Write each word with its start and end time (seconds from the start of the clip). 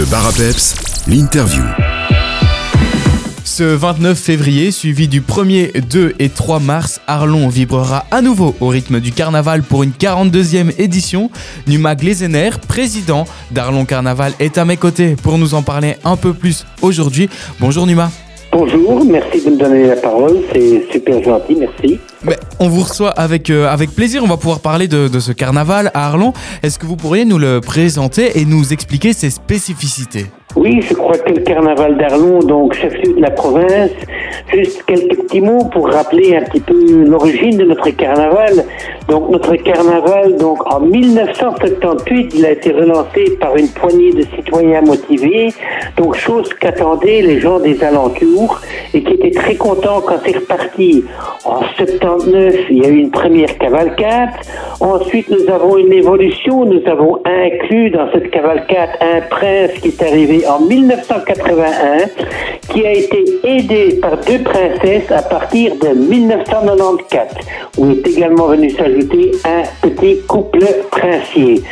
Le 0.00 0.06
Bar 0.06 0.26
à 0.26 0.32
Peps, 0.32 0.76
l'interview. 1.08 1.62
Ce 3.44 3.64
29 3.64 4.18
février, 4.18 4.70
suivi 4.70 5.08
du 5.08 5.20
1er, 5.20 5.78
2 5.78 6.14
et 6.18 6.30
3 6.30 6.58
mars, 6.58 7.02
Arlon 7.06 7.48
vibrera 7.48 8.06
à 8.10 8.22
nouveau 8.22 8.54
au 8.60 8.68
rythme 8.68 8.98
du 8.98 9.12
carnaval 9.12 9.62
pour 9.62 9.82
une 9.82 9.90
42e 9.90 10.72
édition. 10.78 11.30
Numa 11.66 11.96
Glezener, 11.96 12.48
président 12.66 13.26
d'Arlon 13.50 13.84
Carnaval, 13.84 14.32
est 14.40 14.56
à 14.56 14.64
mes 14.64 14.78
côtés 14.78 15.16
pour 15.22 15.36
nous 15.36 15.52
en 15.52 15.60
parler 15.60 15.96
un 16.02 16.16
peu 16.16 16.32
plus 16.32 16.64
aujourd'hui. 16.80 17.28
Bonjour 17.60 17.86
Numa. 17.86 18.10
Bonjour, 18.52 19.04
merci 19.04 19.44
de 19.44 19.50
me 19.50 19.58
donner 19.58 19.86
la 19.86 19.96
parole, 19.96 20.38
c'est 20.50 20.90
super 20.90 21.22
gentil, 21.22 21.56
merci. 21.56 22.00
Mais 22.24 22.38
on 22.60 22.68
vous 22.68 22.82
reçoit 22.82 23.10
avec, 23.10 23.50
euh, 23.50 23.66
avec 23.68 23.90
plaisir, 23.90 24.22
on 24.22 24.28
va 24.28 24.36
pouvoir 24.36 24.60
parler 24.60 24.86
de, 24.86 25.08
ce 25.18 25.32
carnaval 25.32 25.90
à 25.94 26.06
Arlon. 26.06 26.32
Est-ce 26.62 26.78
que 26.78 26.86
vous 26.86 26.96
pourriez 26.96 27.24
nous 27.24 27.38
le 27.38 27.60
présenter 27.60 28.38
et 28.38 28.44
nous 28.44 28.72
expliquer 28.72 29.14
ses 29.14 29.30
spécificités? 29.30 30.26
Oui, 30.56 30.80
je 30.82 30.94
crois 30.94 31.16
que 31.16 31.32
le 31.32 31.42
carnaval 31.42 31.96
d'Arlon, 31.96 32.40
donc 32.40 32.74
chef-lieu 32.74 33.14
de 33.14 33.20
la 33.20 33.30
province, 33.30 33.92
juste 34.52 34.82
quelques 34.82 35.16
petits 35.16 35.40
mots 35.40 35.64
pour 35.72 35.88
rappeler 35.88 36.36
un 36.36 36.42
petit 36.42 36.58
peu 36.58 37.04
l'origine 37.04 37.56
de 37.56 37.64
notre 37.64 37.90
carnaval. 37.90 38.64
Donc 39.08 39.30
notre 39.30 39.54
carnaval, 39.54 40.36
donc 40.38 40.58
en 40.72 40.80
1978, 40.80 42.32
il 42.34 42.46
a 42.46 42.50
été 42.50 42.72
relancé 42.72 43.36
par 43.40 43.56
une 43.56 43.68
poignée 43.68 44.12
de 44.12 44.22
citoyens 44.34 44.80
motivés, 44.80 45.54
donc 45.96 46.16
chose 46.16 46.48
qu'attendaient 46.60 47.22
les 47.22 47.38
gens 47.38 47.60
des 47.60 47.82
alentours 47.84 48.60
et 48.92 49.04
qui 49.04 49.12
étaient 49.12 49.30
très 49.30 49.54
contents 49.54 50.00
quand 50.00 50.18
c'est 50.24 50.36
reparti. 50.36 51.04
En 51.44 51.60
79, 51.76 52.49
il 52.70 52.78
y 52.78 52.84
a 52.84 52.88
eu 52.88 52.98
une 52.98 53.10
première 53.10 53.56
cavalcade. 53.58 54.30
Ensuite, 54.80 55.28
nous 55.30 55.52
avons 55.52 55.76
une 55.76 55.92
évolution. 55.92 56.64
Nous 56.64 56.82
avons 56.86 57.20
inclus 57.24 57.90
dans 57.90 58.10
cette 58.12 58.30
cavalcade 58.30 58.90
un 59.00 59.20
prince 59.22 59.72
qui 59.80 59.88
est 59.88 60.02
arrivé 60.02 60.46
en 60.46 60.60
1981, 60.60 62.08
qui 62.68 62.86
a 62.86 62.92
été 62.92 63.24
aidé 63.44 63.98
par 64.00 64.16
deux 64.18 64.38
princesses 64.42 65.10
à 65.10 65.22
partir 65.22 65.74
de 65.76 65.88
1994, 65.88 67.26
où 67.78 67.90
est 67.90 68.06
également 68.06 68.46
venu 68.46 68.70
s'ajouter 68.70 69.32
un 69.44 69.88
petit 69.88 70.20
couple 70.26 70.64
princier. 70.90 71.62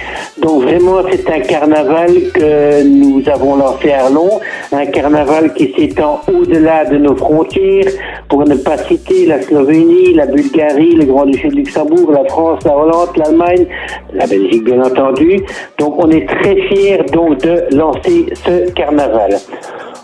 Donc 0.42 0.62
vraiment, 0.62 1.02
c'est 1.10 1.28
un 1.30 1.40
carnaval 1.40 2.10
que 2.32 2.82
nous 2.84 3.22
avons 3.28 3.56
lancé 3.56 3.90
à 3.90 4.04
Arlon, 4.04 4.40
un 4.72 4.86
carnaval 4.86 5.52
qui 5.54 5.74
s'étend 5.76 6.20
au-delà 6.28 6.84
de 6.84 6.96
nos 6.96 7.16
frontières, 7.16 7.90
pour 8.28 8.44
ne 8.46 8.54
pas 8.54 8.78
citer 8.78 9.26
la 9.26 9.42
Slovénie, 9.42 10.14
la 10.14 10.26
Bulgarie, 10.26 10.94
le 10.94 11.06
Grand-Duché 11.06 11.48
de 11.48 11.56
Luxembourg, 11.56 12.12
la 12.12 12.24
France, 12.26 12.60
la 12.64 12.76
Hollande, 12.76 13.08
l'Allemagne, 13.16 13.66
la 14.12 14.26
Belgique 14.26 14.64
bien 14.64 14.82
entendu. 14.82 15.40
Donc 15.78 15.94
on 15.98 16.10
est 16.10 16.26
très 16.26 16.56
fiers 16.68 17.02
donc 17.12 17.38
de 17.38 17.74
lancer 17.76 18.26
ce 18.46 18.70
carnaval. 18.72 19.38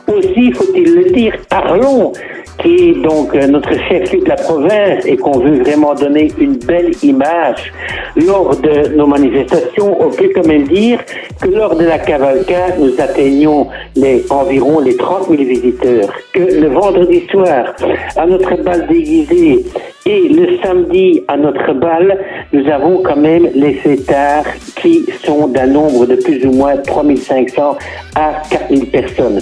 Aussi, 0.08 0.52
faut-il 0.52 0.94
le 0.94 1.10
dire, 1.12 1.34
Arlon, 1.50 2.12
qui 2.58 2.90
est 2.90 3.02
donc 3.02 3.34
euh, 3.34 3.46
notre 3.46 3.72
chef-lieu 3.88 4.20
de 4.20 4.28
la 4.28 4.36
province 4.36 5.04
et 5.06 5.16
qu'on 5.16 5.38
veut 5.38 5.62
vraiment 5.62 5.94
donner 5.94 6.30
une 6.38 6.56
belle 6.56 6.92
image 7.02 7.72
lors 8.16 8.56
de 8.56 8.94
nos 8.94 9.06
manifestations, 9.06 10.00
on 10.00 10.10
peut 10.10 10.30
quand 10.34 10.46
même 10.46 10.64
dire 10.64 11.00
que 11.40 11.48
lors 11.48 11.76
de 11.76 11.84
la 11.84 11.98
cavalcade, 11.98 12.78
nous 12.78 12.94
atteignons 12.98 13.68
les, 13.96 14.24
environ 14.30 14.80
les 14.80 14.96
30 14.96 15.28
000 15.28 15.42
visiteurs. 15.42 16.12
Que 16.32 16.40
le 16.40 16.68
vendredi 16.68 17.26
soir, 17.30 17.74
à 18.16 18.26
notre 18.26 18.62
bal 18.62 18.86
déguisé 18.86 19.64
et 20.06 20.28
le 20.28 20.58
samedi 20.62 21.22
à 21.28 21.36
notre 21.36 21.72
bal, 21.72 22.18
nous 22.52 22.68
avons 22.68 23.02
quand 23.02 23.16
même 23.16 23.48
les 23.54 23.74
fêtards 23.74 24.44
qui 24.80 25.06
sont 25.24 25.48
d'un 25.48 25.66
nombre 25.66 26.06
de 26.06 26.16
plus 26.16 26.44
ou 26.44 26.52
moins 26.52 26.76
3500 26.76 27.76
à 28.14 28.42
4000 28.50 28.90
personnes. 28.90 29.40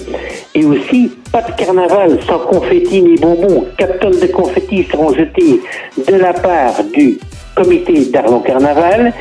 Et 0.55 0.65
aussi, 0.65 1.11
pas 1.33 1.43
de 1.43 1.53
carnaval 1.53 2.19
sans 2.27 2.39
confettis 2.41 3.03
ni 3.03 3.17
bonbons. 3.17 3.67
4 3.79 3.99
tonnes 3.99 4.21
de 4.21 4.27
confettis 4.27 4.85
seront 4.85 5.13
jetées 5.13 5.61
de 6.09 6.15
la 6.17 6.33
part 6.33 6.83
du 6.95 7.19
comité 7.55 8.07
d'Arlon 8.07 8.41
Carnaval 8.41 9.13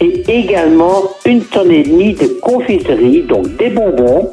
et 0.00 0.22
également 0.28 1.02
une 1.24 1.42
tonne 1.42 1.72
et 1.72 1.82
demie 1.82 2.14
de 2.14 2.26
confiserie, 2.40 3.22
donc 3.22 3.56
des 3.56 3.70
bonbons 3.70 4.30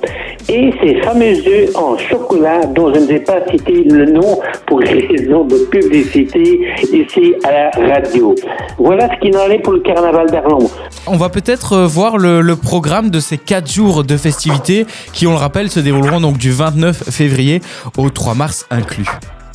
et 0.50 0.74
ces 0.82 0.96
fameux 1.02 1.36
œufs 1.48 1.76
en 1.76 1.98
chocolat 1.98 2.66
dont 2.68 2.94
je 2.94 3.00
ne 3.00 3.06
vais 3.06 3.20
pas 3.20 3.40
citer 3.52 3.84
le 3.84 4.06
nom 4.06 4.40
pour 4.66 4.80
raison 4.80 5.44
de 5.46 5.58
publicité 5.70 6.62
ici 6.92 7.34
à 7.44 7.52
la 7.52 7.70
radio. 7.96 8.34
Voilà 8.78 9.10
ce 9.14 9.20
qu'il 9.20 9.38
en 9.38 9.50
est 9.50 9.60
pour 9.60 9.74
le 9.74 9.80
carnaval 9.80 10.30
d'Arlon. 10.30 10.70
On 11.06 11.18
va 11.18 11.30
peut-être 11.30 11.74
euh, 11.74 11.88
voir 11.88 12.18
le, 12.18 12.42
le 12.42 12.56
programme 12.56 13.10
de 13.10 13.20
ces 13.20 13.38
4 13.38 13.70
jours 13.70 14.04
de 14.04 14.18
festivités 14.18 14.86
qui, 15.14 15.28
on 15.28 15.32
le 15.32 15.38
rappelle, 15.38 15.70
se 15.70 15.80
dérouleront 15.80 16.22
donc 16.22 16.38
du 16.38 16.52
29 16.52 17.10
février 17.10 17.62
au 17.98 18.10
3 18.10 18.34
mars 18.34 18.66
inclus. 18.72 19.08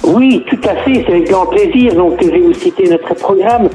Oui, 0.05 0.45
tout 0.49 0.59
à 0.65 0.75
fait, 0.83 1.05
c'est 1.07 1.13
avec 1.13 1.31
grand 1.31 1.47
plaisir 1.47 1.95
donc, 1.95 2.17
que 2.19 2.27
je 2.27 2.31
vais 2.31 2.41
vous 2.41 2.55
citer 2.55 2.89
notre 2.89 3.15
programme. 3.15 3.69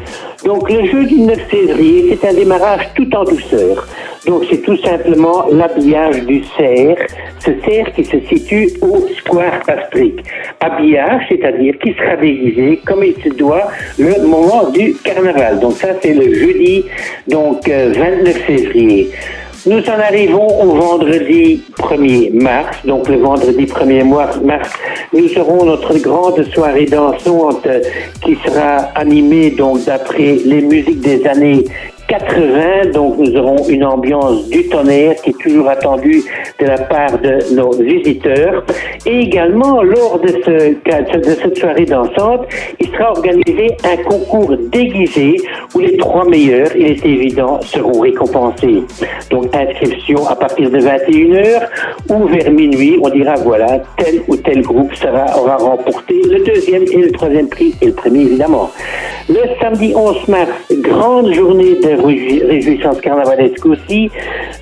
Donc 0.43 0.69
le 0.69 0.85
jeudi 0.85 1.21
9 1.21 1.39
février, 1.49 2.17
c'est 2.21 2.29
un 2.29 2.33
démarrage 2.33 2.89
tout 2.95 3.09
en 3.15 3.23
douceur. 3.23 3.87
Donc 4.27 4.43
c'est 4.49 4.61
tout 4.61 4.77
simplement 4.77 5.45
l'habillage 5.49 6.21
du 6.25 6.43
cerf, 6.57 6.97
ce 7.39 7.51
cerf 7.65 7.93
qui 7.95 8.03
se 8.03 8.19
situe 8.27 8.69
au 8.81 9.07
Square 9.19 9.61
Pastrick. 9.65 10.21
Habillage, 10.59 11.23
c'est-à-dire 11.29 11.77
qui 11.79 11.93
sera 11.93 12.17
déguisé 12.17 12.81
comme 12.85 13.05
il 13.05 13.15
se 13.23 13.29
doit 13.29 13.69
le 13.97 14.27
moment 14.27 14.69
du 14.69 14.95
carnaval. 14.95 15.61
Donc 15.61 15.73
ça 15.77 15.89
c'est 16.01 16.13
le 16.13 16.33
jeudi, 16.33 16.83
donc 17.29 17.69
euh, 17.69 17.93
29 17.95 18.37
février. 18.39 19.09
Nous 19.65 19.81
en 19.89 19.99
arrivons 19.99 20.61
au 20.61 20.75
vendredi 20.75 21.63
1er 21.79 22.33
mars. 22.33 22.77
Donc 22.85 23.07
le 23.07 23.17
vendredi 23.17 23.65
1er 23.65 24.03
mars, 24.03 24.39
nous 25.13 25.37
aurons 25.37 25.65
notre 25.65 25.97
grande 25.99 26.43
soirée 26.53 26.85
dansante 26.85 27.67
qui 28.21 28.35
sera 28.45 28.89
animée 28.95 29.51
donc 29.51 29.85
d'après 29.85 30.37
les 30.45 30.61
musiques 30.61 31.01
des 31.01 31.25
années 31.25 31.63
80, 32.07 32.91
donc 32.93 33.17
nous 33.17 33.35
aurons 33.35 33.67
une 33.67 33.83
ambiance 33.83 34.49
du 34.49 34.67
tonnerre 34.69 35.15
qui 35.21 35.31
est 35.31 35.39
toujours 35.39 35.67
attendue 35.67 36.23
de 36.59 36.65
la 36.65 36.77
part 36.77 37.17
de 37.19 37.53
nos 37.53 37.71
visiteurs. 37.71 38.63
Et 39.05 39.19
également, 39.19 39.83
lors 39.83 40.19
de, 40.19 40.29
ce, 40.29 40.73
de 40.73 41.35
cette 41.41 41.57
soirée 41.57 41.85
dansante, 41.85 42.47
il 42.79 42.87
sera 42.87 43.11
organisé 43.11 43.75
un 43.83 43.97
concours 43.97 44.55
déguisé 44.71 45.35
où 45.75 45.79
les 45.79 45.97
trois 45.97 46.25
meilleurs, 46.25 46.75
il 46.75 46.87
est 46.87 47.05
évident, 47.05 47.59
seront 47.61 47.99
récompensés. 47.99 48.83
Donc 49.29 49.53
inscription 49.53 50.27
à 50.27 50.35
partir 50.35 50.69
de 50.69 50.79
21h 50.79 51.61
ou 52.09 52.27
vers 52.27 52.51
minuit, 52.51 52.97
on 53.01 53.09
dira 53.09 53.35
voilà, 53.35 53.79
tel 53.97 54.21
ou 54.27 54.35
tel 54.37 54.61
groupe 54.61 54.93
sera, 54.95 55.25
aura 55.37 55.57
remporté 55.57 56.21
le 56.23 56.43
deuxième 56.43 56.83
et 56.83 56.97
le 56.97 57.11
troisième 57.11 57.49
prix 57.49 57.75
et 57.81 57.87
le 57.87 57.93
premier 57.93 58.21
évidemment. 58.21 58.71
Le 59.29 59.41
samedi 59.59 59.93
11 59.93 60.27
mars, 60.29 60.51
grande 60.71 61.33
journée 61.33 61.75
de 61.75 61.96
réjouissance 61.99 63.01
carnavalesque 63.01 63.65
aussi. 63.65 64.09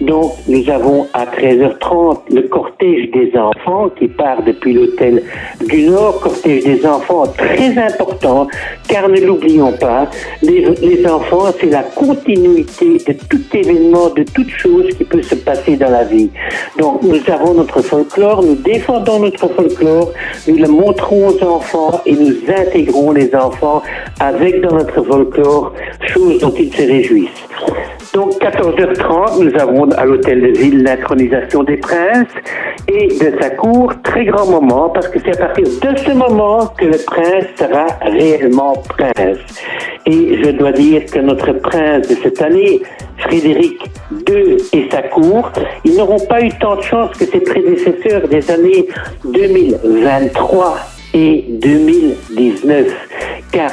Donc, 0.01 0.33
nous 0.47 0.69
avons 0.69 1.07
à 1.13 1.25
13h30 1.25 2.33
le 2.33 2.43
cortège 2.43 3.11
des 3.11 3.31
enfants 3.37 3.89
qui 3.97 4.07
part 4.07 4.43
depuis 4.43 4.73
l'hôtel 4.73 5.23
du 5.67 5.83
Nord. 5.83 6.19
Cortège 6.19 6.63
des 6.63 6.85
enfants 6.85 7.23
très 7.27 7.77
important, 7.77 8.47
car 8.87 9.09
ne 9.09 9.19
l'oublions 9.19 9.71
pas, 9.73 10.09
les, 10.41 10.65
les 10.81 11.05
enfants, 11.07 11.45
c'est 11.59 11.69
la 11.69 11.83
continuité 11.83 12.97
de 13.07 13.13
tout 13.29 13.41
événement, 13.53 14.09
de 14.09 14.23
toute 14.23 14.49
chose 14.49 14.87
qui 14.97 15.03
peut 15.03 15.21
se 15.21 15.35
passer 15.35 15.77
dans 15.77 15.89
la 15.89 16.03
vie. 16.03 16.29
Donc, 16.77 17.01
nous 17.03 17.21
avons 17.31 17.53
notre 17.53 17.81
folklore, 17.81 18.43
nous 18.43 18.55
défendons 18.55 19.19
notre 19.19 19.47
folklore, 19.47 20.11
nous 20.47 20.57
le 20.57 20.67
montrons 20.67 21.29
aux 21.29 21.43
enfants 21.43 22.01
et 22.05 22.13
nous 22.13 22.35
intégrons 22.47 23.11
les 23.11 23.33
enfants 23.35 23.81
avec 24.19 24.61
dans 24.61 24.75
notre 24.75 25.03
folklore, 25.03 25.73
chose 26.01 26.39
dont 26.39 26.53
ils 26.57 26.73
se 26.73 26.81
réjouissent. 26.81 27.24
Donc 28.13 28.33
14h30, 28.41 29.43
nous 29.43 29.59
avons 29.59 29.89
à 29.91 30.05
l'hôtel 30.05 30.41
de 30.41 30.57
ville 30.57 30.83
l'intronisation 30.83 31.63
des 31.63 31.77
princes 31.77 32.33
et 32.87 33.07
de 33.07 33.33
sa 33.41 33.49
cour, 33.49 33.93
très 34.03 34.25
grand 34.25 34.45
moment, 34.45 34.89
parce 34.89 35.07
que 35.07 35.19
c'est 35.19 35.33
à 35.41 35.47
partir 35.47 35.65
de 35.65 35.97
ce 35.97 36.11
moment 36.11 36.67
que 36.77 36.85
le 36.85 36.97
prince 37.05 37.45
sera 37.57 37.87
réellement 38.01 38.73
prince. 38.87 39.39
Et 40.05 40.41
je 40.43 40.51
dois 40.51 40.71
dire 40.71 41.05
que 41.05 41.19
notre 41.19 41.51
prince 41.53 42.07
de 42.07 42.15
cette 42.21 42.41
année, 42.41 42.81
Frédéric 43.17 43.81
II 44.29 44.57
et 44.71 44.87
sa 44.91 45.01
cour, 45.01 45.51
ils 45.83 45.97
n'auront 45.97 46.23
pas 46.27 46.41
eu 46.41 46.49
tant 46.59 46.75
de 46.75 46.83
chance 46.83 47.17
que 47.17 47.25
ses 47.25 47.39
prédécesseurs 47.39 48.27
des 48.27 48.49
années 48.51 48.87
2023 49.25 50.77
et 51.15 51.45
2019. 51.49 53.04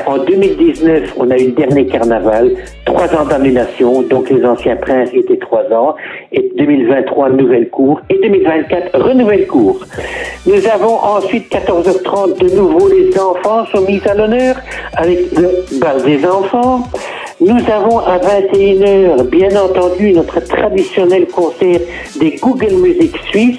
En 0.07 0.19
2019, 0.19 1.15
on 1.17 1.29
a 1.33 1.37
eu 1.37 1.47
le 1.47 1.53
dernier 1.53 1.87
carnaval, 1.87 2.53
trois 2.85 3.13
ans 3.17 3.25
d'annulation, 3.25 4.03
donc 4.03 4.31
les 4.31 4.45
anciens 4.45 4.77
princes 4.77 5.11
étaient 5.13 5.39
trois 5.39 5.65
ans, 5.73 5.97
et 6.31 6.53
2023, 6.57 7.31
nouvelle 7.31 7.69
cour, 7.69 8.01
et 8.09 8.17
2024, 8.23 8.97
renouvelle 8.97 9.49
cour. 9.49 9.81
Nous 10.47 10.69
avons 10.69 10.95
ensuite 10.95 11.51
14h30, 11.51 12.39
de 12.39 12.55
nouveau 12.55 12.89
les 12.89 13.19
enfants 13.19 13.67
sont 13.75 13.81
mis 13.83 14.01
à 14.09 14.15
l'honneur 14.15 14.55
avec 14.97 15.19
le 15.37 15.81
bal 15.81 16.01
des 16.05 16.25
enfants. 16.27 16.85
Nous 17.41 17.59
avons 17.69 17.99
à 17.99 18.19
21h, 18.19 19.25
bien 19.31 19.57
entendu, 19.61 20.13
notre 20.13 20.39
traditionnel 20.41 21.27
concert 21.27 21.81
des 22.21 22.37
Google 22.37 22.75
Music 22.75 23.17
Suisse. 23.31 23.59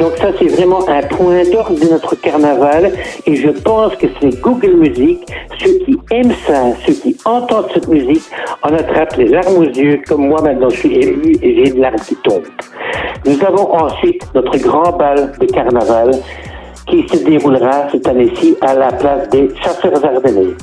Donc 0.00 0.16
ça, 0.16 0.28
c'est 0.38 0.46
vraiment 0.46 0.88
un 0.88 1.02
point 1.02 1.44
d'ordre 1.44 1.78
de 1.78 1.90
notre 1.90 2.14
carnaval. 2.16 2.90
Et 3.26 3.36
je 3.36 3.50
pense 3.50 3.94
que 3.96 4.06
c'est 4.18 4.40
Google 4.40 4.76
Music, 4.76 5.20
ceux 5.58 5.74
qui 5.84 5.98
aiment 6.10 6.32
ça, 6.46 6.72
ceux 6.86 6.94
qui 6.94 7.14
entendent 7.26 7.68
cette 7.74 7.86
musique, 7.86 8.22
en 8.62 8.72
attrapent 8.72 9.16
les 9.18 9.28
larmes 9.28 9.58
aux 9.58 9.64
yeux, 9.64 10.00
comme 10.08 10.28
moi 10.28 10.40
maintenant 10.40 10.70
je 10.70 10.76
suis 10.76 10.94
élu 10.94 11.36
et 11.42 11.54
j'ai 11.54 11.72
de 11.72 11.80
larmes 11.80 12.00
qui 12.00 12.16
tombent. 12.16 12.48
Nous 13.26 13.44
avons 13.44 13.74
ensuite 13.74 14.22
notre 14.34 14.56
grand 14.56 14.96
bal 14.96 15.32
de 15.38 15.46
carnaval 15.46 16.12
qui 16.90 17.06
se 17.08 17.24
déroulera 17.24 17.88
cette 17.90 18.06
année-ci 18.08 18.56
à 18.60 18.74
la 18.74 18.92
place 18.92 19.28
des 19.30 19.48
chasseurs 19.62 20.04
ardennais. 20.04 20.54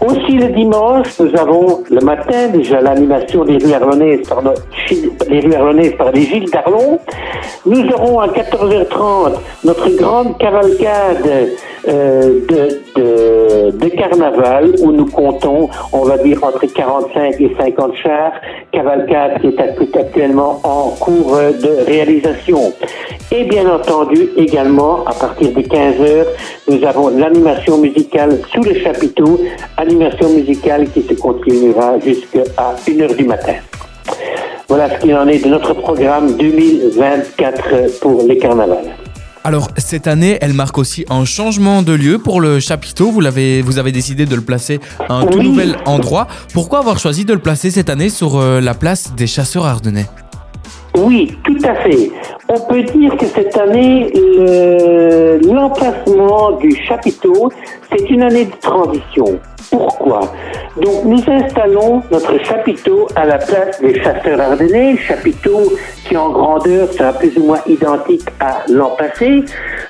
Aussi 0.00 0.32
le 0.32 0.48
dimanche, 0.48 1.08
nous 1.20 1.38
avons 1.38 1.84
le 1.90 2.00
matin 2.00 2.48
déjà 2.48 2.80
l'animation 2.80 3.44
des 3.44 3.58
rues 3.58 3.72
arlonnaises 3.72 4.26
par, 4.28 4.42
les 5.28 5.40
rues 5.40 5.54
arlonnaises 5.54 5.94
par 5.96 6.12
les 6.12 6.22
Gilles 6.22 6.50
d'Arlon. 6.50 6.98
Nous 7.66 7.86
aurons 7.92 8.20
à 8.20 8.28
14h30 8.28 9.32
notre 9.64 9.88
grande 9.96 10.38
cavalcade 10.38 11.50
euh, 11.88 12.40
de, 12.48 13.70
de, 13.70 13.88
carnaval 13.90 14.74
où 14.82 14.92
nous 14.92 15.06
comptons, 15.06 15.70
on 15.92 16.02
va 16.02 16.18
dire, 16.18 16.42
entre 16.42 16.66
45 16.66 17.40
et 17.40 17.56
50 17.58 17.94
chars. 18.02 18.32
Cavalcade 18.72 19.40
qui 19.40 19.48
est 19.48 19.96
actuellement 19.96 20.60
en 20.64 20.90
cours 20.98 21.36
de 21.36 21.86
réalisation. 21.86 22.72
Et 23.32 23.44
bien 23.44 23.68
entendu, 23.68 24.28
également, 24.36 25.04
à 25.04 25.12
partir 25.12 25.52
de 25.52 25.60
15 25.68 26.00
heures, 26.00 26.26
nous 26.68 26.84
avons 26.84 27.08
l'animation 27.08 27.78
musicale 27.78 28.40
sous 28.52 28.62
le 28.62 28.74
chapiteau, 28.78 29.40
animation 29.76 30.30
musicale 30.30 30.88
qui 30.90 31.02
se 31.02 31.14
continuera 31.14 31.98
jusqu'à 32.00 32.44
1 32.58 33.00
heure 33.00 33.14
du 33.14 33.24
matin. 33.24 33.54
Voilà 34.68 34.90
ce 34.90 35.00
qu'il 35.00 35.14
en 35.14 35.28
est 35.28 35.38
de 35.44 35.48
notre 35.48 35.74
programme 35.74 36.36
2024 36.36 38.00
pour 38.00 38.22
les 38.26 38.38
carnavals. 38.38 38.94
Alors 39.44 39.68
cette 39.76 40.08
année, 40.08 40.38
elle 40.40 40.54
marque 40.54 40.76
aussi 40.76 41.04
un 41.08 41.24
changement 41.24 41.82
de 41.82 41.92
lieu 41.92 42.18
pour 42.18 42.40
le 42.40 42.58
chapiteau. 42.58 43.12
Vous 43.12 43.20
l'avez, 43.20 43.62
vous 43.62 43.78
avez 43.78 43.92
décidé 43.92 44.26
de 44.26 44.34
le 44.34 44.40
placer 44.40 44.80
à 45.08 45.14
un 45.14 45.26
tout 45.26 45.40
nouvel 45.40 45.76
endroit. 45.86 46.26
Pourquoi 46.52 46.80
avoir 46.80 46.98
choisi 46.98 47.24
de 47.24 47.32
le 47.32 47.38
placer 47.38 47.70
cette 47.70 47.88
année 47.88 48.08
sur 48.08 48.40
euh, 48.40 48.60
la 48.60 48.74
place 48.74 49.14
des 49.14 49.28
chasseurs 49.28 49.64
ardennais? 49.64 50.06
Oui, 50.96 51.32
tout 51.44 51.58
à 51.62 51.76
fait. 51.76 52.10
On 52.48 52.60
peut 52.60 52.82
dire 52.82 53.16
que 53.16 53.26
cette 53.26 53.56
année, 53.56 54.12
l'emplacement 55.42 56.52
du 56.52 56.70
chapiteau, 56.76 57.50
c'est 57.90 58.08
une 58.08 58.22
année 58.22 58.44
de 58.44 58.56
transition. 58.60 59.40
Pourquoi? 59.68 60.20
Donc 60.80 61.04
nous 61.04 61.22
installons 61.26 62.02
notre 62.12 62.38
chapiteau 62.44 63.08
à 63.16 63.24
la 63.24 63.38
place 63.38 63.80
des 63.80 64.00
chasseurs 64.00 64.40
ardennais, 64.40 64.96
chapiteau 64.96 65.72
qui 66.04 66.16
en 66.16 66.30
grandeur 66.30 66.92
sera 66.92 67.12
plus 67.14 67.36
ou 67.36 67.46
moins 67.46 67.60
identique 67.66 68.28
à 68.38 68.58
l'an 68.68 68.90
passé. 68.96 69.42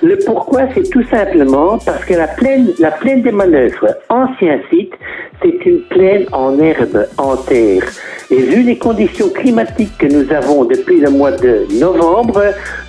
Le 0.02 0.16
pourquoi, 0.24 0.62
c'est 0.74 0.88
tout 0.88 1.04
simplement 1.10 1.78
parce 1.84 2.04
que 2.06 2.14
la 2.14 2.28
plaine, 2.28 2.72
la 2.78 2.90
plaine 2.90 3.20
des 3.20 3.32
manœuvres, 3.32 3.88
ancien 4.08 4.58
site, 4.70 4.94
c'est 5.42 5.66
une 5.66 5.80
plaine 5.82 6.26
en 6.32 6.58
herbe, 6.58 7.06
en 7.18 7.36
terre. 7.36 7.84
Et 8.30 8.42
vu 8.42 8.62
les 8.62 8.76
conditions 8.76 9.28
climatiques 9.28 9.96
que 9.98 10.06
nous 10.06 10.32
avons 10.32 10.64
depuis 10.64 10.98
le 10.98 11.10
mois 11.10 11.30
de 11.30 11.66
novembre, 11.78 12.42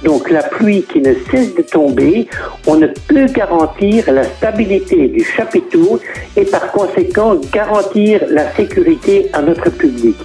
donc 0.04 0.32
la 0.32 0.42
pluie 0.42 0.84
qui 0.84 1.00
ne 1.00 1.14
cesse 1.30 1.54
de 1.54 1.62
tomber, 1.62 2.28
on 2.66 2.76
ne 2.76 2.88
peut 2.88 3.26
garantir 3.28 4.12
la 4.12 4.24
stabilité 4.24 5.08
du 5.10 5.24
chapiteau 5.24 6.00
et 6.36 6.46
par 6.46 6.72
conséquent 6.72 7.40
garantir 7.54 8.22
la 8.30 8.52
sécurité 8.54 9.28
à 9.34 9.42
notre 9.44 9.70
public. 9.70 10.16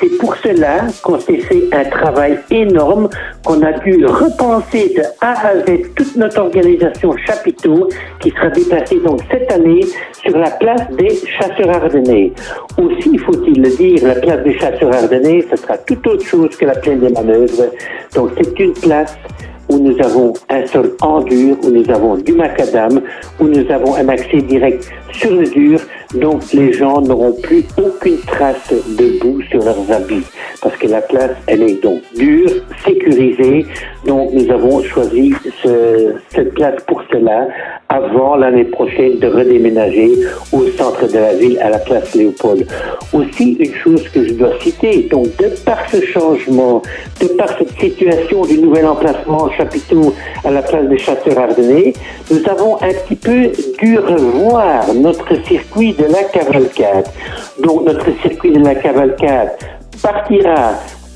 C'est 0.00 0.16
pour 0.18 0.36
cela 0.36 0.86
qu'on 1.02 1.18
s'est 1.18 1.38
fait 1.38 1.64
un 1.72 1.84
travail 1.84 2.38
énorme, 2.50 3.08
qu'on 3.44 3.60
a 3.62 3.72
dû 3.80 4.06
repenser 4.06 4.94
de 4.96 5.02
A 5.20 5.48
à 5.48 5.56
Z 5.56 5.92
toute 5.96 6.14
notre 6.14 6.40
organisation 6.40 7.16
chapiteau 7.26 7.88
qui 8.20 8.30
sera 8.30 8.48
déplacée 8.50 9.00
donc 9.00 9.20
cette 9.28 9.50
année 9.50 9.80
sur 10.22 10.38
la 10.38 10.50
place 10.52 10.88
des 10.96 11.10
chasseurs 11.26 11.70
ardennais. 11.70 12.32
Aussi, 12.76 13.18
faut-il 13.18 13.60
le 13.60 13.70
dire, 13.76 14.06
la 14.06 14.14
place 14.14 14.44
des 14.44 14.56
chasseurs 14.58 14.94
ardennais, 14.94 15.44
ce 15.50 15.56
sera 15.56 15.76
tout 15.78 16.08
autre 16.08 16.24
chose 16.24 16.56
que 16.56 16.64
la 16.64 16.76
plaine 16.76 17.00
des 17.00 17.10
manœuvres. 17.10 17.72
Donc 18.14 18.30
c'est 18.36 18.60
une 18.60 18.74
place 18.74 19.16
où 19.68 19.78
nous 19.78 19.98
avons 20.02 20.32
un 20.48 20.66
sol 20.66 20.92
en 21.02 21.20
dur, 21.22 21.56
où 21.62 21.70
nous 21.70 21.90
avons 21.90 22.16
du 22.16 22.32
macadam, 22.32 23.00
où 23.40 23.44
nous 23.44 23.70
avons 23.70 23.94
un 23.96 24.08
accès 24.08 24.38
direct 24.42 24.88
sur 25.12 25.30
le 25.30 25.44
dur, 25.44 25.80
donc 26.14 26.42
les 26.52 26.72
gens 26.72 27.00
n'auront 27.00 27.32
plus 27.32 27.64
aucune 27.76 28.18
trace 28.20 28.72
de 28.72 29.18
boue 29.20 29.42
sur 29.50 29.62
leurs 29.62 29.90
habits, 29.90 30.24
parce 30.62 30.76
que 30.76 30.86
la 30.86 31.02
place, 31.02 31.32
elle 31.46 31.62
est 31.62 31.82
donc 31.82 32.00
dure, 32.16 32.50
sécurisée, 32.84 33.66
donc 34.06 34.32
nous 34.32 34.50
avons 34.50 34.82
choisi 34.82 35.34
ce, 35.62 36.14
cette 36.30 36.54
place 36.54 36.76
pour 36.86 37.02
cela, 37.12 37.48
avant 37.88 38.36
l'année 38.36 38.64
prochaine 38.64 39.18
de 39.18 39.26
redéménager 39.26 40.10
au 40.52 40.66
centre 40.76 41.06
de 41.06 41.18
la 41.18 41.34
ville, 41.34 41.58
à 41.60 41.70
la 41.70 41.78
place 41.78 42.14
Léopold. 42.14 42.66
Aussi, 43.12 43.56
une 43.58 43.74
chose 43.74 44.06
que 44.08 44.26
je 44.26 44.34
dois 44.34 44.58
citer, 44.60 45.08
donc 45.10 45.24
de 45.36 45.48
par 45.64 45.88
ce 45.90 46.00
changement, 46.02 46.82
de 47.20 47.26
par 47.28 47.48
cette 47.56 47.78
situation 47.78 48.42
du 48.44 48.58
nouvel 48.58 48.86
emplacement 48.86 49.50
chapiteau 49.52 50.14
à 50.44 50.50
la 50.50 50.62
place 50.62 50.86
des 50.88 50.98
chasseurs 50.98 51.38
ardennais, 51.38 51.92
nous 52.30 52.46
avons 52.48 52.76
un 52.82 52.92
petit 52.92 53.16
peu 53.16 53.50
dû 53.78 53.98
revoir 53.98 54.92
notre 54.94 55.34
circuit 55.46 55.94
de 55.98 56.04
la 56.04 56.24
cavalcade. 56.24 57.08
Donc 57.62 57.84
notre 57.84 58.06
circuit 58.22 58.52
de 58.52 58.60
la 58.60 58.74
cavalcade 58.74 59.50
partira 60.02 60.74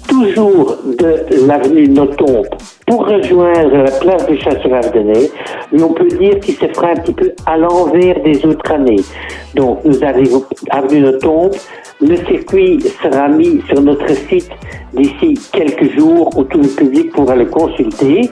toujours 0.08 0.76
de 0.84 1.46
l'avenue 1.46 1.88
Notombe 1.88 2.48
pour 2.86 3.06
rejoindre 3.06 3.76
la 3.84 3.90
place 3.90 4.26
des 4.26 4.38
chasseurs 4.38 4.74
ardennais, 4.74 5.30
mais 5.72 5.82
on 5.82 5.92
peut 5.94 6.08
dire 6.08 6.38
qu'il 6.40 6.54
se 6.54 6.66
fera 6.66 6.88
un 6.88 6.96
petit 6.96 7.14
peu 7.14 7.32
à 7.46 7.56
l'envers 7.56 8.20
des 8.22 8.44
autres 8.44 8.70
années. 8.70 9.02
Donc 9.54 9.78
nous 9.84 10.04
arrivons 10.04 10.44
avenue 10.70 11.00
Notombe, 11.00 11.54
le 12.00 12.16
circuit 12.16 12.80
sera 13.02 13.28
mis 13.28 13.62
sur 13.68 13.80
notre 13.80 14.08
site 14.28 14.50
d'ici 14.94 15.34
quelques 15.52 15.96
jours 15.96 16.30
où 16.36 16.44
tout 16.44 16.58
le 16.58 16.68
public 16.68 17.12
pourra 17.12 17.36
le 17.36 17.46
consulter. 17.46 18.30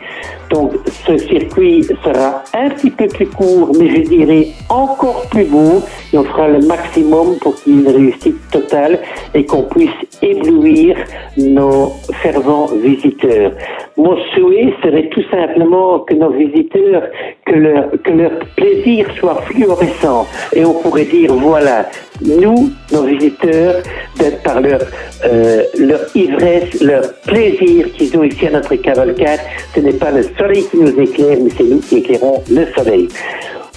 Donc 0.51 0.73
ce 1.07 1.17
circuit 1.17 1.85
sera 2.05 2.43
un 2.55 2.71
petit 2.71 2.91
peu 2.91 3.07
plus 3.07 3.27
court, 3.29 3.71
mais 3.79 3.89
je 3.89 4.01
dirais 4.09 4.49
encore 4.69 5.27
plus 5.31 5.45
beau. 5.45 5.83
Et 6.13 6.19
on 6.19 6.25
fera 6.25 6.49
le 6.49 6.61
maximum 6.67 7.37
pour 7.41 7.55
qu'il 7.55 7.75
y 7.75 7.79
ait 7.79 7.83
une 7.83 7.97
réussite 7.97 8.51
totale 8.51 8.99
et 9.35 9.47
qu'on 9.47 9.63
puisse 9.63 9.91
éblouir 10.23 10.97
nos 11.37 11.93
fervents 12.23 12.67
visiteurs. 12.83 13.53
Mon 13.97 14.17
souhait 14.35 14.73
serait 14.83 15.09
tout 15.11 15.23
simplement 15.31 16.01
que 16.01 16.15
nos 16.15 16.31
visiteurs, 16.31 17.03
que 17.45 17.55
leur, 17.55 17.91
que 18.03 18.11
leur 18.11 18.33
plaisir 18.57 19.07
soit 19.19 19.43
fluorescent. 19.43 20.27
Et 20.53 20.65
on 20.65 20.75
pourrait 20.75 21.05
dire, 21.05 21.33
voilà, 21.35 21.87
nous, 22.25 22.71
nos 22.93 23.03
visiteurs, 23.05 23.83
d'être 24.19 24.43
par 24.43 24.61
leur, 24.61 24.81
euh, 25.25 25.65
leur 25.79 26.01
ivresse, 26.15 26.50
leur 26.81 27.13
plaisir 27.27 27.93
qu'ils 27.93 28.17
ont 28.17 28.25
ici 28.25 28.47
à 28.47 28.51
notre 28.51 28.75
cavalcade, 28.77 29.41
ce 29.75 29.81
n'est 29.81 29.93
pas 29.93 30.11
le 30.11 30.23
soleil 30.39 30.65
qui 30.71 30.77
nous 30.79 31.01
éclaire, 31.01 31.39
mais 31.43 31.51
c'est 31.57 31.65
nous 31.65 31.81
qui 31.81 31.99
éclairons 31.99 32.43
le 32.51 32.67
soleil. 32.77 33.09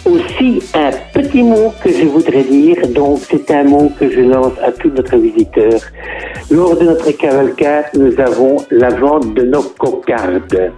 Aussi, 0.06 0.62
un 0.74 0.92
petit 1.14 1.44
mot 1.44 1.74
que 1.82 1.90
je 1.90 2.06
voudrais 2.06 2.44
dire, 2.44 2.76
donc 2.90 3.20
c'est 3.30 3.50
un 3.52 3.64
mot 3.64 3.90
que 3.98 4.10
je 4.10 4.20
lance 4.20 4.52
à 4.62 4.72
tous 4.74 4.90
notre 4.90 5.16
visiteurs. 5.16 5.80
Lors 6.52 6.76
de 6.76 6.84
notre 6.84 7.12
cavalcade, 7.12 7.86
nous 7.94 8.20
avons 8.20 8.58
la 8.70 8.90
vente 8.90 9.34
de 9.34 9.44
nos 9.44 9.62
cocardes. 9.62 10.74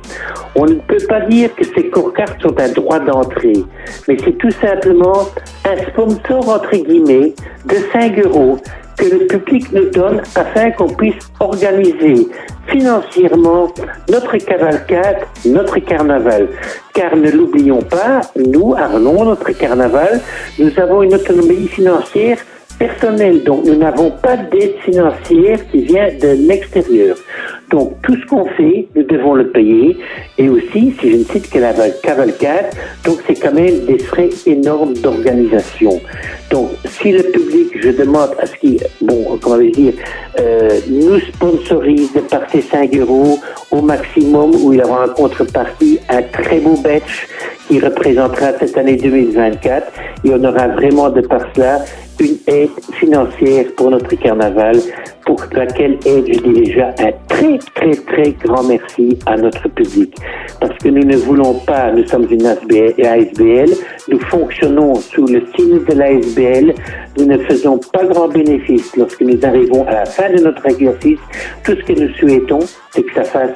On 0.55 0.65
ne 0.65 0.75
peut 0.75 1.03
pas 1.09 1.21
dire 1.21 1.49
que 1.55 1.65
ces 1.65 1.89
cocardes 1.89 2.39
sont 2.39 2.59
un 2.59 2.69
droit 2.69 2.99
d'entrée, 2.99 3.63
mais 4.07 4.15
c'est 4.23 4.37
tout 4.37 4.51
simplement 4.51 5.23
un 5.65 5.77
sponsor 5.89 6.47
entre 6.47 6.75
guillemets 6.75 7.33
de 7.65 7.75
5 7.93 8.19
euros 8.19 8.59
que 8.97 9.05
le 9.05 9.27
public 9.27 9.71
nous 9.71 9.89
donne 9.89 10.21
afin 10.35 10.71
qu'on 10.71 10.87
puisse 10.87 11.15
organiser 11.39 12.27
financièrement 12.67 13.73
notre 14.09 14.37
cavalcade, 14.37 15.17
notre 15.45 15.79
carnaval. 15.79 16.47
Car 16.93 17.15
ne 17.15 17.29
l'oublions 17.29 17.81
pas, 17.81 18.21
nous, 18.35 18.73
Arlon, 18.75 19.25
notre 19.25 19.51
carnaval, 19.51 20.21
nous 20.59 20.71
avons 20.79 21.03
une 21.03 21.15
autonomie 21.15 21.67
financière 21.67 22.37
personnelle. 22.79 23.43
Donc 23.43 23.65
nous 23.65 23.75
n'avons 23.75 24.11
pas 24.11 24.37
d'aide 24.37 24.75
financière 24.83 25.59
qui 25.71 25.81
vient 25.81 26.09
de 26.21 26.47
l'extérieur. 26.47 27.17
Donc 27.75 28.01
tout 28.03 28.15
ce 28.15 28.25
qu'on 28.27 28.45
fait, 28.45 28.87
nous 28.95 29.03
devons 29.03 29.33
le 29.33 29.49
payer. 29.49 29.97
Et 30.37 30.47
aussi, 30.47 30.93
si 30.97 31.11
je 31.11 31.17
ne 31.17 31.23
cite 31.25 31.49
que 31.49 31.59
la 31.59 31.73
cavalcade, 32.01 32.69
donc 33.03 33.17
c'est 33.27 33.35
quand 33.35 33.51
même 33.51 33.81
des 33.85 33.99
frais 33.99 34.29
énormes 34.45 34.93
d'organisation. 34.93 35.99
Donc 36.49 36.69
si 36.85 37.11
le 37.11 37.23
public, 37.23 37.67
je 37.77 37.89
demande 37.89 38.29
à 38.39 38.45
ce 38.45 38.55
qu'il, 38.55 38.79
bon, 39.01 39.37
comment 39.41 39.57
dire, 39.57 39.91
euh, 40.39 40.79
nous 40.89 41.19
sponsorise 41.19 42.13
par 42.29 42.49
ces 42.49 42.61
5 42.61 42.95
euros 42.95 43.39
au 43.71 43.81
maximum, 43.81 44.55
où 44.63 44.71
il 44.71 44.81
aura 44.81 45.07
en 45.07 45.09
contrepartie 45.09 45.99
un 46.07 46.21
très 46.21 46.59
beau 46.59 46.77
badge 46.77 47.27
qui 47.67 47.81
représentera 47.81 48.53
cette 48.57 48.77
année 48.77 48.95
2024 48.95 49.91
et 50.23 50.29
on 50.29 50.43
aura 50.45 50.69
vraiment 50.69 51.09
de 51.09 51.19
par 51.19 51.41
cela 51.53 51.79
une 52.19 52.37
aide 52.47 52.69
financière 52.93 53.65
pour 53.75 53.91
notre 53.91 54.15
carnaval, 54.15 54.77
pour 55.25 55.43
laquelle 55.51 55.97
aide, 56.05 56.25
je 56.27 56.39
dis 56.39 56.61
déjà 56.65 56.89
un 56.99 57.11
très, 57.27 57.57
très, 57.73 57.91
très 57.91 58.31
grand 58.33 58.63
merci 58.63 59.17
à 59.25 59.35
notre 59.35 59.67
public. 59.69 60.15
Parce 60.59 60.77
que 60.77 60.89
nous 60.89 61.03
ne 61.03 61.17
voulons 61.17 61.55
pas, 61.65 61.91
nous 61.91 62.05
sommes 62.07 62.27
une 62.31 62.45
ASBL, 62.45 63.71
nous 64.09 64.19
fonctionnons 64.19 64.95
sous 64.95 65.25
le 65.25 65.43
signe 65.55 65.83
de 65.83 65.93
l'ASBL, 65.93 66.73
nous 67.17 67.25
ne 67.25 67.37
faisons 67.39 67.79
pas 67.91 68.05
grand 68.05 68.27
bénéfice 68.27 68.95
lorsque 68.95 69.21
nous 69.21 69.43
arrivons 69.43 69.85
à 69.87 69.93
la 69.93 70.05
fin 70.05 70.29
de 70.29 70.41
notre 70.41 70.65
exercice. 70.67 71.19
Tout 71.63 71.75
ce 71.75 71.83
que 71.83 71.99
nous 71.99 72.13
souhaitons, 72.15 72.59
c'est 72.91 73.03
que 73.03 73.13
ça 73.13 73.23
fasse 73.23 73.55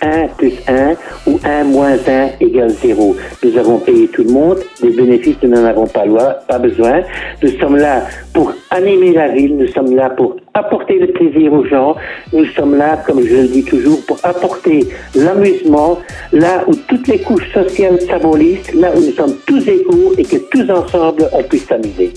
1 0.00 0.28
plus 0.38 0.54
1 0.68 0.94
ou 1.26 1.38
1 1.44 1.64
moins 1.64 1.96
1 2.06 2.44
égale 2.44 2.70
0. 2.70 3.16
Nous 3.42 3.58
avons 3.58 3.78
payé 3.78 4.08
tout 4.08 4.22
le 4.22 4.30
monde, 4.30 4.58
des 4.80 4.90
bénéfices, 4.90 5.36
nous 5.42 5.50
n'en 5.50 5.64
avons 5.64 5.86
pas, 5.86 6.04
pas 6.48 6.58
besoin. 6.58 7.02
Nous 7.42 7.50
sommes 7.58 7.76
là 7.76 8.02
pour 8.32 8.52
animer 8.70 9.12
la 9.12 9.28
ville, 9.28 9.56
nous 9.56 9.68
sommes 9.68 9.94
là 9.94 10.10
pour 10.10 10.36
apporter 10.54 10.98
le 10.98 11.08
plaisir 11.08 11.52
aux 11.52 11.64
gens, 11.64 11.96
nous 12.32 12.46
sommes 12.46 12.76
là, 12.76 12.98
comme 13.06 13.22
je 13.22 13.36
le 13.36 13.48
dis 13.48 13.64
toujours, 13.64 14.00
pour 14.06 14.18
apporter 14.22 14.86
l'amusement 15.14 15.98
là 16.32 16.64
où 16.66 16.74
toutes 16.74 17.08
les 17.08 17.18
couches 17.20 17.52
sociales 17.52 18.00
s'abolissent, 18.00 18.72
là 18.74 18.92
où 18.94 19.00
nous 19.00 19.12
sommes 19.12 19.36
tous 19.46 19.66
égaux 19.68 20.12
et 20.16 20.24
que 20.24 20.36
tous 20.50 20.70
ensemble 20.70 21.28
on 21.32 21.42
puisse 21.42 21.66
s'amuser. 21.66 22.12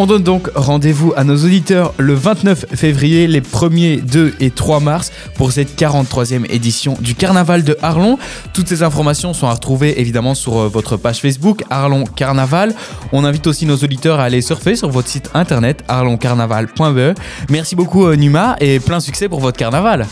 On 0.00 0.06
donne 0.06 0.22
donc 0.22 0.48
rendez-vous 0.54 1.12
à 1.16 1.24
nos 1.24 1.34
auditeurs 1.34 1.92
le 1.98 2.14
29 2.14 2.66
février, 2.72 3.26
les 3.26 3.40
1er, 3.40 4.00
2 4.00 4.34
et 4.38 4.52
3 4.52 4.78
mars 4.78 5.10
pour 5.34 5.50
cette 5.50 5.76
43e 5.76 6.48
édition 6.48 6.96
du 7.00 7.16
Carnaval 7.16 7.64
de 7.64 7.76
Arlon. 7.82 8.16
Toutes 8.52 8.68
ces 8.68 8.84
informations 8.84 9.34
sont 9.34 9.48
à 9.48 9.54
retrouver 9.54 10.00
évidemment 10.00 10.36
sur 10.36 10.56
euh, 10.56 10.68
votre 10.68 10.96
page 10.96 11.20
Facebook 11.20 11.64
Arlon 11.68 12.04
Carnaval. 12.04 12.76
On 13.10 13.24
invite 13.24 13.48
aussi 13.48 13.66
nos 13.66 13.76
auditeurs 13.76 14.20
à 14.20 14.24
aller 14.24 14.40
surfer 14.40 14.76
sur 14.76 14.88
votre 14.88 15.08
site 15.08 15.30
internet 15.34 15.82
arloncarnaval.be. 15.88 17.18
Merci 17.50 17.74
beaucoup 17.74 18.06
euh, 18.06 18.14
Numa 18.14 18.54
et 18.60 18.78
plein 18.78 19.00
succès 19.00 19.28
pour 19.28 19.40
votre 19.40 19.58
carnaval. 19.58 20.06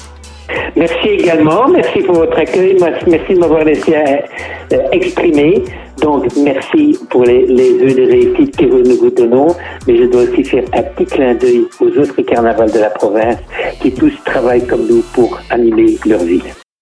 Merci 0.76 1.09
également, 1.09 1.68
merci 1.68 2.00
pour 2.00 2.16
votre 2.16 2.38
accueil, 2.38 2.76
merci 3.06 3.33
de 3.33 3.38
m'avoir 3.38 3.64
laissé 3.64 3.95
euh, 3.95 4.76
exprimer. 4.92 5.64
Donc, 6.02 6.26
merci 6.37 6.99
pour 7.09 7.25
les, 7.25 7.47
les 7.47 7.95
de 7.95 8.06
réussite 8.06 8.56
que 8.59 8.66
nous 8.66 8.97
vous 8.97 9.11
donnons, 9.11 9.54
mais 9.87 9.97
je 9.97 10.04
dois 10.04 10.25
aussi 10.25 10.45
faire 10.45 10.64
un 10.75 10.83
petit 10.83 11.06
clin 11.06 11.35
d'œil 11.35 11.64
aux 11.80 11.99
autres 11.99 12.21
carnavals 12.21 12.71
de 12.71 12.78
la 12.80 12.90
province 12.90 13.38
qui 13.80 13.90
tous 13.90 14.12
travaillent 14.26 14.66
comme 14.66 14.87
nous 14.87 15.02
pour 15.14 15.40
animer 15.49 15.97
leur 16.04 16.21
ville. 16.21 16.45